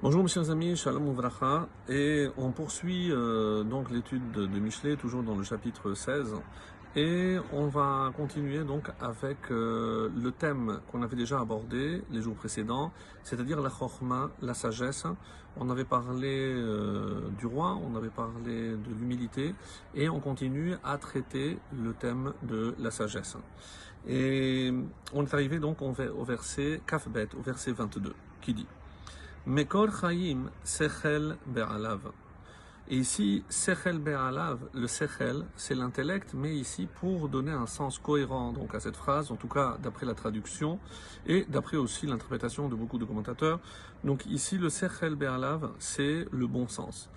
Bonjour 0.00 0.22
mes 0.22 0.28
chers 0.28 0.48
amis, 0.48 0.76
Shalom 0.76 1.08
Uvracha, 1.08 1.66
et 1.88 2.28
on 2.36 2.52
poursuit 2.52 3.10
euh, 3.10 3.64
donc 3.64 3.90
l'étude 3.90 4.30
de, 4.30 4.46
de, 4.46 4.58
Michelet, 4.60 4.94
toujours 4.94 5.24
dans 5.24 5.34
le 5.34 5.42
chapitre 5.42 5.92
16, 5.92 6.36
et 6.94 7.36
on 7.52 7.66
va 7.66 8.12
continuer 8.16 8.62
donc 8.62 8.92
avec 9.00 9.38
euh, 9.50 10.08
le 10.16 10.30
thème 10.30 10.78
qu'on 10.92 11.02
avait 11.02 11.16
déjà 11.16 11.40
abordé 11.40 12.04
les 12.12 12.22
jours 12.22 12.36
précédents, 12.36 12.92
c'est-à-dire 13.24 13.60
la 13.60 13.70
chorma, 13.70 14.30
la 14.40 14.54
sagesse. 14.54 15.04
On 15.56 15.68
avait 15.68 15.84
parlé 15.84 16.28
euh, 16.54 17.28
du 17.36 17.46
roi, 17.46 17.76
on 17.84 17.96
avait 17.96 18.08
parlé 18.08 18.76
de 18.76 18.94
l'humilité, 18.96 19.52
et 19.96 20.08
on 20.08 20.20
continue 20.20 20.74
à 20.84 20.96
traiter 20.98 21.58
le 21.76 21.92
thème 21.92 22.34
de 22.44 22.72
la 22.78 22.92
sagesse. 22.92 23.36
Et 24.06 24.72
on 25.12 25.24
est 25.24 25.34
arrivé 25.34 25.58
donc 25.58 25.82
au 25.82 26.24
verset 26.24 26.82
Kafbet, 26.86 27.30
au 27.36 27.42
verset 27.42 27.72
22, 27.72 28.14
qui 28.40 28.54
dit 28.54 28.66
Mekor 29.48 29.88
Chaim 29.98 30.50
Sechel 30.62 31.38
Be'alav. 31.46 32.12
Et 32.90 32.98
ici, 32.98 33.42
Sechel 33.48 33.98
Be'alav, 33.98 34.58
le 34.74 34.86
Sechel, 34.86 35.46
c'est 35.56 35.74
l'intellect, 35.74 36.34
mais 36.34 36.54
ici 36.54 36.86
pour 37.00 37.30
donner 37.30 37.52
un 37.52 37.66
sens 37.66 37.98
cohérent 37.98 38.52
donc 38.52 38.74
à 38.74 38.80
cette 38.80 38.96
phrase, 38.96 39.32
en 39.32 39.36
tout 39.36 39.48
cas 39.48 39.78
d'après 39.82 40.04
la 40.04 40.12
traduction 40.12 40.78
et 41.26 41.46
d'après 41.48 41.78
aussi 41.78 42.06
l'interprétation 42.06 42.68
de 42.68 42.74
beaucoup 42.74 42.98
de 42.98 43.06
commentateurs. 43.06 43.58
Donc 44.04 44.26
ici, 44.26 44.58
le 44.58 44.68
Sechel 44.68 45.14
Be'alav, 45.14 45.70
c'est 45.78 46.26
le 46.30 46.46
bon 46.46 46.68
sens. 46.68 47.08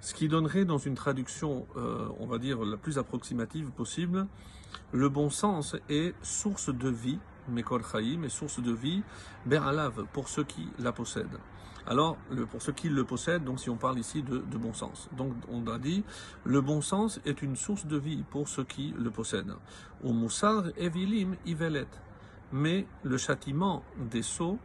Ce 0.00 0.12
qui 0.12 0.28
donnerait 0.28 0.66
dans 0.66 0.76
une 0.76 0.94
traduction, 0.94 1.66
euh, 1.78 2.06
on 2.20 2.26
va 2.26 2.36
dire, 2.36 2.62
la 2.66 2.76
plus 2.76 2.98
approximative 2.98 3.70
possible, 3.70 4.26
le 4.92 5.08
bon 5.08 5.30
sens 5.30 5.74
est 5.88 6.14
source 6.20 6.68
de 6.68 6.90
vie, 6.90 7.18
Mekor 7.48 7.80
Chaim, 7.90 8.22
est 8.24 8.28
source 8.28 8.60
de 8.60 8.72
vie, 8.72 9.02
Be'alav, 9.46 10.04
pour 10.12 10.28
ceux 10.28 10.44
qui 10.44 10.68
la 10.78 10.92
possèdent. 10.92 11.38
Alors, 11.86 12.18
pour 12.50 12.60
ceux 12.60 12.72
qui 12.72 12.90
le 12.90 13.04
possèdent, 13.04 13.44
donc 13.44 13.60
si 13.60 13.70
on 13.70 13.76
parle 13.76 13.98
ici 13.98 14.22
de, 14.22 14.58
bon 14.58 14.74
sens. 14.74 15.08
Donc, 15.16 15.32
on 15.50 15.66
a 15.68 15.78
dit, 15.78 16.04
le 16.44 16.60
bon 16.60 16.82
sens 16.82 17.18
est 17.24 17.40
une 17.40 17.56
source 17.56 17.86
de 17.86 17.96
vie 17.96 18.24
pour 18.30 18.46
ceux 18.46 18.64
qui 18.64 18.94
le 18.98 19.10
possèdent. 19.10 19.54
Au 20.04 20.12
Moussar 20.12 20.64
Evilim 20.76 21.36
Ivelet. 21.46 21.88
Mais 22.52 22.86
le 23.04 23.16
châtiment 23.16 23.82
des 23.98 24.22
sots, 24.22 24.58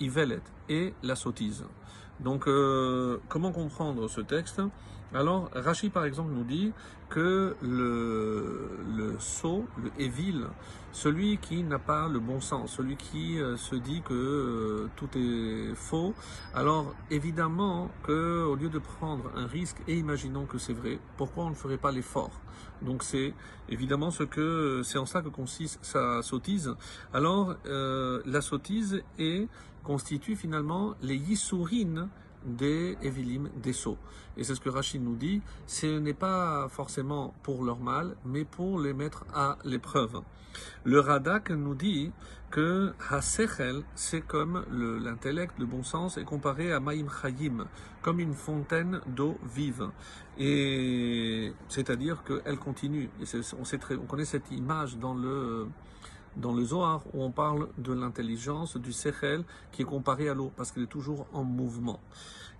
Ivelet, 0.00 0.42
et 0.68 0.92
la 1.02 1.16
sottise. 1.16 1.64
Donc, 2.20 2.48
euh, 2.48 3.18
comment 3.28 3.52
comprendre 3.52 4.08
ce 4.08 4.20
texte? 4.20 4.60
Alors, 5.14 5.50
Rachi, 5.54 5.88
par 5.88 6.04
exemple, 6.04 6.32
nous 6.32 6.44
dit 6.44 6.72
que 7.08 7.56
le, 7.62 8.68
le 8.94 9.18
sot, 9.18 9.64
le 9.82 9.90
évil, 9.98 10.44
celui 10.92 11.38
qui 11.38 11.62
n'a 11.62 11.78
pas 11.78 12.08
le 12.08 12.18
bon 12.18 12.40
sens, 12.40 12.72
celui 12.72 12.96
qui 12.96 13.40
euh, 13.40 13.56
se 13.56 13.74
dit 13.76 14.02
que 14.02 14.12
euh, 14.12 14.90
tout 14.96 15.08
est 15.16 15.74
faux, 15.74 16.12
alors 16.54 16.94
évidemment 17.10 17.90
que 18.02 18.44
au 18.44 18.56
lieu 18.56 18.68
de 18.68 18.78
prendre 18.78 19.30
un 19.34 19.46
risque 19.46 19.78
et 19.86 19.96
imaginons 19.96 20.44
que 20.44 20.58
c'est 20.58 20.74
vrai, 20.74 20.98
pourquoi 21.16 21.44
on 21.44 21.50
ne 21.50 21.54
ferait 21.54 21.78
pas 21.78 21.92
l'effort? 21.92 22.32
Donc 22.82 23.02
c'est 23.02 23.32
évidemment 23.70 24.10
ce 24.10 24.24
que 24.24 24.82
c'est 24.84 24.98
en 24.98 25.06
ça 25.06 25.22
que 25.22 25.28
consiste 25.28 25.78
sa 25.82 26.20
sottise. 26.22 26.74
Alors 27.14 27.56
la 27.64 28.40
sottise 28.40 29.02
est 29.18 29.48
constitue 29.82 30.36
finalement 30.36 30.94
les 31.02 31.16
yissourines 31.16 32.08
des 32.44 32.96
Evilim, 33.02 33.50
des 33.62 33.72
sots. 33.72 33.98
Et 34.36 34.44
c'est 34.44 34.54
ce 34.54 34.60
que 34.60 34.68
Rachid 34.68 35.02
nous 35.02 35.16
dit, 35.16 35.42
ce 35.66 35.98
n'est 35.98 36.14
pas 36.14 36.68
forcément 36.68 37.34
pour 37.42 37.64
leur 37.64 37.78
mal, 37.78 38.14
mais 38.24 38.44
pour 38.44 38.80
les 38.80 38.92
mettre 38.92 39.24
à 39.34 39.58
l'épreuve. 39.64 40.22
Le 40.84 41.00
Radak 41.00 41.50
nous 41.50 41.74
dit 41.74 42.12
que 42.50 42.92
Hasechel, 43.10 43.82
c'est 43.94 44.22
comme 44.22 44.64
l'intellect, 44.70 45.58
le, 45.58 45.66
bon 45.66 45.82
sens, 45.82 46.16
est 46.16 46.24
comparé 46.24 46.72
à 46.72 46.80
Maïm 46.80 47.08
Chayim, 47.10 47.66
comme 48.00 48.20
une 48.20 48.34
fontaine 48.34 49.00
d'eau 49.06 49.38
vive. 49.54 49.90
Et 50.38 51.52
c'est-à-dire 51.68 52.22
qu'elle 52.24 52.58
continue. 52.58 53.10
Et 53.20 53.24
on, 53.58 53.64
sait 53.64 53.78
très, 53.78 53.96
on 53.96 54.06
connaît 54.06 54.24
cette 54.24 54.50
image 54.50 54.96
dans 54.96 55.14
le 55.14 55.66
dans 56.36 56.52
le 56.52 56.64
Zohar 56.64 57.02
où 57.14 57.22
on 57.22 57.30
parle 57.30 57.68
de 57.78 57.92
l'intelligence 57.92 58.76
du 58.76 58.92
Sechel 58.92 59.44
qui 59.72 59.82
est 59.82 59.86
comparé 59.86 60.28
à 60.28 60.34
l'eau 60.34 60.52
parce 60.56 60.72
qu'elle 60.72 60.84
est 60.84 60.86
toujours 60.86 61.26
en 61.32 61.44
mouvement. 61.44 62.00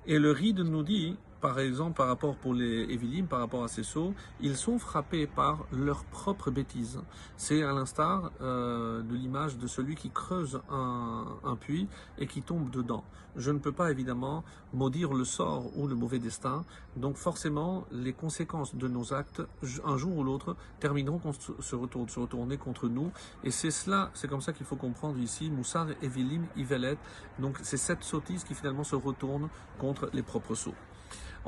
Et 0.07 0.19
le 0.19 0.31
Ride 0.31 0.61
nous 0.61 0.83
dit, 0.83 1.17
par 1.41 1.61
exemple, 1.61 1.97
par 1.97 2.09
rapport 2.09 2.37
pour 2.37 2.53
les 2.53 2.83
Evilim, 2.91 3.27
par 3.27 3.39
rapport 3.39 3.63
à 3.63 3.69
ces 3.69 3.85
sauts, 3.85 4.15
ils 4.41 4.57
sont 4.57 4.79
frappés 4.79 5.27
par 5.27 5.67
leur 5.73 6.05
propre 6.05 6.51
bêtise. 6.51 7.01
C'est 7.37 7.63
à 7.63 7.73
l'instar 7.73 8.33
euh, 8.41 9.03
de 9.03 9.15
l'image 9.15 9.57
de 9.57 9.67
celui 9.67 9.95
qui 9.95 10.11
creuse 10.11 10.61
un, 10.71 11.57
puits 11.61 11.89
et 12.19 12.27
qui 12.27 12.43
tombe 12.43 12.71
dedans. 12.71 13.05
Je 13.37 13.53
ne 13.53 13.59
peux 13.59 13.73
pas 13.73 13.91
évidemment 13.91 14.43
maudire 14.73 15.13
le 15.13 15.25
sort 15.25 15.71
ou 15.77 15.87
le 15.87 15.95
mauvais 15.95 16.19
destin, 16.19 16.65
donc 16.97 17.17
forcément 17.17 17.85
les 17.93 18.13
conséquences 18.13 18.75
de 18.75 18.89
nos 18.89 19.15
actes, 19.15 19.43
un 19.85 19.97
jour 19.97 20.17
ou 20.17 20.25
l'autre, 20.25 20.57
termineront 20.81 21.21
se, 21.33 21.53
se 21.61 21.77
retourner 21.77 22.57
contre 22.57 22.89
nous. 22.89 23.13
Et 23.45 23.53
c'est 23.53 23.71
cela, 23.71 24.11
c'est 24.15 24.29
comme 24.29 24.41
ça 24.41 24.53
qu'il 24.53 24.67
faut 24.67 24.77
comprendre 24.77 25.19
ici, 25.19 25.51
Moussar, 25.51 25.87
Evilim, 26.03 26.47
Ivelet. 26.57 26.99
Donc 27.39 27.59
c'est 27.63 27.77
cette 27.77 28.03
sottise 28.03 28.43
qui 28.43 28.55
finalement 28.55 28.85
se 28.85 28.97
retourne 28.97 29.49
contre 29.79 30.11
les 30.13 30.23
propres 30.23 30.57
sauts. 30.57 30.75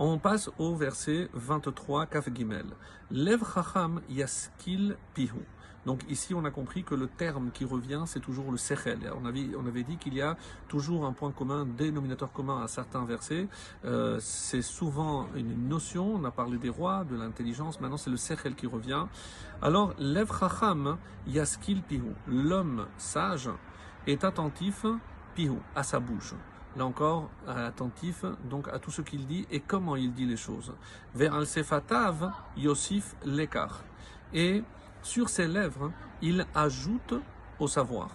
On 0.03 0.16
passe 0.16 0.49
au 0.59 0.75
verset 0.75 1.28
23, 1.34 2.06
Kaf 2.06 2.33
Gimel. 2.34 2.65
Lev 3.11 3.43
Yaskil 4.09 4.97
Pihu. 5.12 5.44
Donc 5.84 6.00
ici, 6.09 6.33
on 6.33 6.43
a 6.47 6.50
compris 6.50 6.84
que 6.84 6.94
le 6.94 7.06
terme 7.06 7.50
qui 7.50 7.66
revient, 7.66 8.05
c'est 8.06 8.21
toujours 8.21 8.50
le 8.50 8.56
sechel. 8.56 8.99
On 9.22 9.27
avait, 9.27 9.83
dit 9.83 9.99
qu'il 9.99 10.15
y 10.15 10.22
a 10.22 10.39
toujours 10.69 11.05
un 11.05 11.12
point 11.12 11.33
commun, 11.33 11.60
un 11.60 11.66
dénominateur 11.66 12.33
commun 12.33 12.62
à 12.62 12.66
certains 12.66 13.05
versets. 13.05 13.47
Euh, 13.84 14.16
c'est 14.21 14.62
souvent 14.62 15.27
une 15.37 15.69
notion. 15.69 16.15
On 16.15 16.25
a 16.25 16.31
parlé 16.31 16.56
des 16.56 16.71
rois, 16.71 17.05
de 17.05 17.16
l'intelligence. 17.16 17.78
Maintenant, 17.78 17.99
c'est 17.99 18.09
le 18.09 18.16
sechel 18.16 18.55
qui 18.55 18.66
revient. 18.66 19.05
Alors, 19.60 19.93
lev 19.99 20.31
chacham 20.33 20.97
yaskil 21.27 21.83
pihu. 21.83 22.15
L'homme 22.27 22.87
sage 22.97 23.50
est 24.06 24.25
attentif 24.25 24.87
pihu 25.34 25.59
à 25.75 25.83
sa 25.83 26.00
bouche 26.00 26.33
là 26.76 26.86
encore, 26.86 27.31
attentif 27.47 28.25
donc 28.48 28.69
à 28.69 28.78
tout 28.78 28.91
ce 28.91 29.03
qu'il 29.03 29.26
dit 29.26 29.47
et 29.50 29.60
comment 29.60 29.97
il 29.97 30.12
dit 30.12 30.26
les 30.26 30.36
choses. 30.36 30.72
Vers 31.14 31.34
al 31.34 31.47
sefatav 31.47 32.31
Yosif 32.56 33.16
l'écart. 33.25 33.82
Et 34.32 34.62
sur 35.03 35.28
ses 35.28 35.48
lèvres, 35.48 35.91
il 36.22 36.47
ajoute 36.54 37.14
au 37.60 37.69
savoir. 37.69 38.09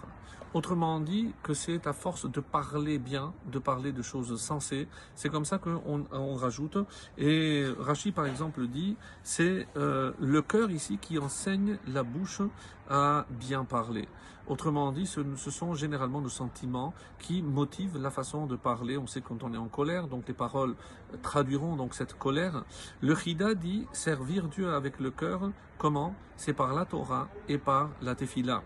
Autrement 0.54 1.00
dit, 1.00 1.34
que 1.42 1.54
c'est 1.54 1.86
à 1.86 1.92
force 1.92 2.30
de 2.30 2.40
parler 2.40 2.98
bien, 2.98 3.34
de 3.52 3.58
parler 3.58 3.92
de 3.92 4.00
choses 4.00 4.40
sensées, 4.40 4.88
c'est 5.14 5.28
comme 5.28 5.44
ça 5.44 5.58
qu'on 5.58 6.06
on 6.10 6.34
rajoute. 6.34 6.78
Et 7.18 7.66
Rachid, 7.78 8.14
par 8.14 8.26
exemple, 8.26 8.66
dit, 8.66 8.96
c'est 9.22 9.66
euh, 9.76 10.12
le 10.18 10.40
cœur 10.42 10.70
ici 10.70 10.98
qui 10.98 11.18
enseigne 11.18 11.78
la 11.86 12.02
bouche 12.02 12.40
à 12.88 13.26
bien 13.28 13.64
parler. 13.64 14.08
Autrement 14.46 14.92
dit, 14.92 15.06
ce, 15.06 15.50
sont 15.50 15.74
généralement 15.74 16.20
nos 16.20 16.28
sentiments 16.28 16.94
qui 17.18 17.42
motivent 17.42 17.98
la 17.98 18.10
façon 18.10 18.46
de 18.46 18.54
parler. 18.54 18.96
On 18.96 19.06
sait 19.06 19.20
quand 19.20 19.42
on 19.42 19.52
est 19.52 19.58
en 19.58 19.68
colère, 19.68 20.06
donc 20.06 20.28
les 20.28 20.34
paroles 20.34 20.76
traduiront 21.20 21.74
donc 21.74 21.94
cette 21.94 22.16
colère. 22.16 22.64
Le 23.02 23.14
Chida 23.16 23.54
dit 23.54 23.86
servir 23.92 24.46
Dieu 24.46 24.72
avec 24.72 25.00
le 25.00 25.10
cœur. 25.10 25.50
Comment? 25.76 26.14
C'est 26.36 26.52
par 26.54 26.72
la 26.74 26.84
Torah 26.84 27.28
et 27.48 27.58
par 27.58 27.90
la 28.00 28.14
Tefila. 28.14 28.62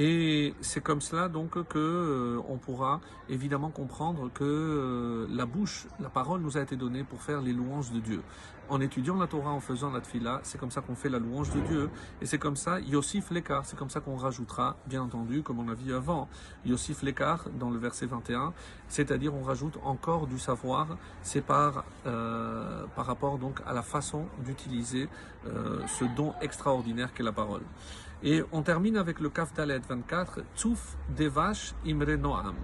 Et 0.00 0.54
c'est 0.60 0.80
comme 0.80 1.00
cela 1.00 1.28
donc 1.28 1.60
que 1.64 1.76
euh, 1.76 2.40
on 2.48 2.56
pourra 2.56 3.00
évidemment 3.28 3.70
comprendre 3.70 4.30
que 4.32 4.44
euh, 4.44 5.26
la 5.28 5.44
bouche, 5.44 5.88
la 5.98 6.08
parole 6.08 6.40
nous 6.40 6.56
a 6.56 6.60
été 6.60 6.76
donnée 6.76 7.02
pour 7.02 7.20
faire 7.20 7.40
les 7.40 7.52
louanges 7.52 7.90
de 7.90 7.98
Dieu. 7.98 8.22
En 8.70 8.80
étudiant 8.80 9.16
la 9.16 9.26
Torah, 9.26 9.50
en 9.50 9.60
faisant 9.60 9.90
la 9.90 10.00
tfila, 10.00 10.40
c'est 10.42 10.58
comme 10.58 10.70
ça 10.70 10.82
qu'on 10.82 10.94
fait 10.94 11.08
la 11.08 11.18
louange 11.18 11.50
de 11.54 11.60
Dieu. 11.60 11.90
Et 12.20 12.26
c'est 12.26 12.38
comme 12.38 12.54
ça, 12.54 12.78
Yosif 12.80 13.30
l'écart, 13.30 13.64
c'est 13.64 13.78
comme 13.78 13.88
ça 13.88 14.00
qu'on 14.00 14.16
rajoutera, 14.16 14.76
bien 14.86 15.02
entendu, 15.02 15.42
comme 15.42 15.58
on 15.58 15.68
a 15.68 15.74
vu 15.74 15.94
avant, 15.94 16.28
Yosif 16.66 17.02
l'écart 17.02 17.48
dans 17.58 17.70
le 17.70 17.78
verset 17.78 18.06
21, 18.06 18.52
c'est-à-dire 18.88 19.34
on 19.34 19.42
rajoute 19.42 19.78
encore 19.82 20.26
du 20.26 20.38
savoir, 20.38 20.98
c'est 21.22 21.40
par, 21.40 21.84
euh, 22.06 22.84
par 22.94 23.06
rapport 23.06 23.38
donc 23.38 23.60
à 23.66 23.72
la 23.72 23.82
façon 23.82 24.26
d'utiliser 24.44 25.08
euh, 25.48 25.86
ce 25.86 26.04
don 26.04 26.34
extraordinaire 26.40 27.12
qu'est 27.12 27.22
la 27.22 27.32
parole. 27.32 27.62
Et 28.22 28.42
on 28.50 28.62
termine 28.62 28.96
avec 28.96 29.20
le 29.20 29.28
Kaf 29.28 29.54
Dalet 29.54 29.78
24, 29.78 30.40
Tsouf 30.56 30.96
Devash 31.16 31.74
Imre 31.86 32.16
Noam. 32.16 32.56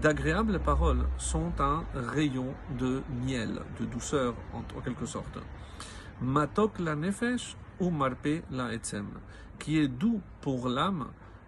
D'agréables 0.00 0.58
paroles 0.58 1.04
sont 1.16 1.52
un 1.60 1.84
rayon 1.94 2.54
de 2.78 3.02
miel, 3.24 3.60
de 3.80 3.86
douceur 3.86 4.34
en, 4.52 4.80
quelque 4.80 5.06
sorte. 5.06 5.38
Matok 6.20 6.78
la 6.78 6.94
nefesh 6.94 7.56
ou 7.80 7.90
marpe 7.90 8.42
la 8.50 8.72
etzem, 8.74 9.08
qui 9.58 9.78
est 9.78 9.88
doux 9.88 10.20
pour 10.40 10.68
l'âme 10.68 11.06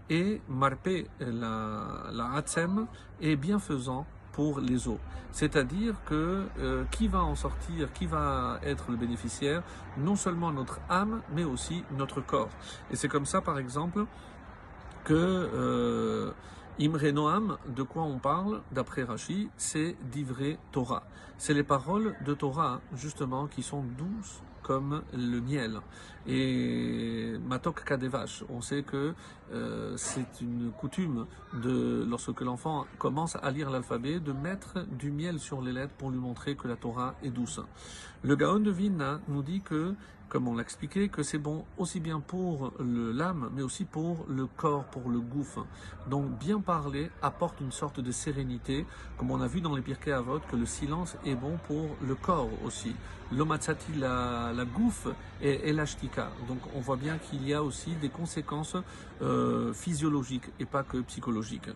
et 0.08 0.40
marpe 0.48 0.88
la, 1.20 2.10
la 2.12 2.42
est 3.20 3.36
bienfaisant 3.36 4.06
pour 4.34 4.60
les 4.60 4.88
eaux. 4.88 4.98
C'est-à-dire 5.32 5.94
que 6.06 6.46
euh, 6.58 6.84
qui 6.90 7.08
va 7.08 7.22
en 7.22 7.34
sortir, 7.34 7.92
qui 7.92 8.06
va 8.06 8.58
être 8.62 8.90
le 8.90 8.96
bénéficiaire? 8.96 9.62
Non 9.96 10.16
seulement 10.16 10.52
notre 10.52 10.80
âme, 10.88 11.22
mais 11.34 11.44
aussi 11.44 11.84
notre 11.96 12.20
corps. 12.20 12.50
Et 12.90 12.96
c'est 12.96 13.08
comme 13.08 13.26
ça, 13.26 13.40
par 13.40 13.58
exemple, 13.58 14.06
que 15.04 15.14
euh, 15.14 16.32
Imre 16.80 17.10
Noam, 17.10 17.58
de 17.68 17.82
quoi 17.82 18.02
on 18.02 18.18
parle 18.18 18.62
D'après 18.72 19.04
Rashi, 19.04 19.48
c'est 19.56 19.96
d'Ivré 20.10 20.58
Torah. 20.72 21.04
C'est 21.38 21.54
les 21.54 21.64
paroles 21.64 22.14
de 22.24 22.34
Torah, 22.34 22.80
justement, 22.94 23.46
qui 23.46 23.62
sont 23.62 23.82
douces 23.82 24.42
comme 24.64 25.02
le 25.12 25.40
miel. 25.40 25.80
Et 26.26 27.34
Matok 27.46 27.84
Kadevash, 27.84 28.44
on 28.48 28.62
sait 28.62 28.82
que 28.82 29.14
euh, 29.52 29.94
c'est 29.96 30.40
une 30.40 30.72
coutume 30.72 31.26
de, 31.52 32.04
lorsque 32.08 32.40
l'enfant 32.40 32.86
commence 32.98 33.36
à 33.36 33.50
lire 33.50 33.70
l'alphabet, 33.70 34.18
de 34.20 34.32
mettre 34.32 34.86
du 34.86 35.10
miel 35.12 35.38
sur 35.38 35.60
les 35.60 35.72
lettres 35.72 35.92
pour 35.98 36.10
lui 36.10 36.18
montrer 36.18 36.56
que 36.56 36.66
la 36.66 36.76
Torah 36.76 37.14
est 37.22 37.30
douce. 37.30 37.60
Le 38.22 38.36
Gaon 38.36 38.60
de 38.60 38.70
Vilna 38.70 39.20
nous 39.28 39.42
dit 39.42 39.60
que 39.60 39.94
comme 40.28 40.48
on 40.48 40.56
l'a 40.56 40.62
expliqué, 40.62 41.08
que 41.08 41.22
c'est 41.22 41.38
bon 41.38 41.64
aussi 41.78 42.00
bien 42.00 42.20
pour 42.20 42.72
l'âme, 42.80 43.50
mais 43.54 43.62
aussi 43.62 43.84
pour 43.84 44.26
le 44.28 44.46
corps, 44.46 44.84
pour 44.84 45.08
le 45.08 45.20
gouffre. 45.20 45.66
Donc 46.10 46.38
bien 46.38 46.60
parler 46.60 47.10
apporte 47.22 47.60
une 47.60 47.72
sorte 47.72 48.00
de 48.00 48.10
sérénité, 48.10 48.86
comme 49.16 49.30
on 49.30 49.40
a 49.40 49.46
vu 49.46 49.60
dans 49.60 49.74
les 49.74 49.82
Pirkei 49.82 50.12
Avot, 50.12 50.40
que 50.50 50.56
le 50.56 50.66
silence 50.66 51.16
est 51.24 51.34
bon 51.34 51.58
pour 51.66 51.96
le 52.06 52.14
corps 52.14 52.50
aussi. 52.64 52.94
L'omatsati, 53.32 53.94
la, 53.96 54.52
la 54.54 54.64
gouffe 54.64 55.08
et, 55.40 55.72
l'ashtika. 55.72 56.30
Donc 56.46 56.58
on 56.74 56.80
voit 56.80 56.96
bien 56.96 57.18
qu'il 57.18 57.46
y 57.46 57.54
a 57.54 57.62
aussi 57.62 57.92
des 57.96 58.10
conséquences 58.10 58.76
euh, 59.22 59.72
physiologiques 59.72 60.50
et 60.60 60.66
pas 60.66 60.82
que 60.82 60.98
psychologiques. 60.98 61.70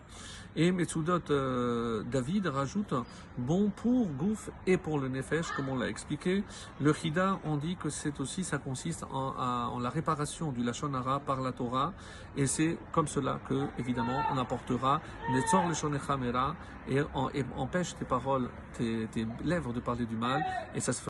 Et 0.55 0.71
Metsudot 0.71 1.21
euh, 1.29 2.03
David 2.11 2.47
rajoute 2.47 2.93
bon 3.37 3.69
pour 3.69 4.07
gouffe 4.07 4.49
et 4.67 4.77
pour 4.77 4.99
le 4.99 5.07
nefesh, 5.07 5.47
comme 5.55 5.69
on 5.69 5.77
l'a 5.77 5.87
expliqué. 5.87 6.43
Le 6.81 6.93
Chida, 6.93 7.39
on 7.45 7.57
dit 7.57 7.75
que 7.75 7.89
c'est 7.89 8.19
aussi 8.19 8.38
ça 8.43 8.57
consiste 8.57 9.05
en, 9.11 9.79
la 9.79 9.89
réparation 9.89 10.51
du 10.51 10.63
Lachon 10.63 10.93
Hara 10.93 11.19
par 11.19 11.41
la 11.41 11.51
Torah, 11.51 11.93
et 12.35 12.47
c'est 12.47 12.77
comme 12.91 13.07
cela 13.07 13.39
que, 13.47 13.67
évidemment, 13.77 14.21
on 14.33 14.37
apportera 14.37 15.01
Netzor 15.31 15.67
le 15.67 15.73
et, 16.87 16.99
et 17.33 17.45
empêche 17.55 17.95
tes 17.95 18.05
paroles, 18.05 18.49
tes, 18.73 19.07
tes 19.11 19.27
lèvres 19.43 19.73
de 19.73 19.79
parler 19.79 20.05
du 20.05 20.15
mal, 20.15 20.43
et 20.73 20.79
ça 20.79 20.93
se 20.93 21.01